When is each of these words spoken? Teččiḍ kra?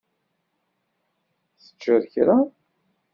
Teččiḍ 1.63 1.95
kra? 2.13 2.37